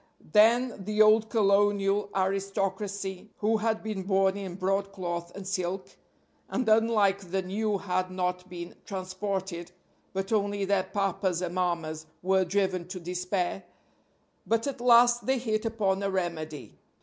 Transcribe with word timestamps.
Then 0.33 0.83
the 0.83 0.99
old 0.99 1.29
colonial 1.29 2.09
aristocracy, 2.15 3.29
who 3.37 3.57
had 3.57 3.83
been 3.83 4.01
born 4.01 4.35
in 4.35 4.55
broadcloth 4.55 5.31
and 5.35 5.47
silk, 5.47 5.89
and 6.49 6.67
unlike 6.67 7.29
the 7.29 7.43
new 7.43 7.77
had 7.77 8.09
not 8.09 8.49
been 8.49 8.73
transported, 8.83 9.71
but 10.11 10.33
only 10.33 10.65
their 10.65 10.85
papas 10.85 11.43
and 11.43 11.53
mammas, 11.53 12.07
were 12.23 12.43
driven 12.43 12.87
to 12.87 12.99
despair; 12.99 13.61
but 14.47 14.65
at 14.65 14.81
last 14.81 15.27
they 15.27 15.37
hit 15.37 15.65
upon 15.65 16.01
a 16.01 16.09
remedy. 16.09 16.79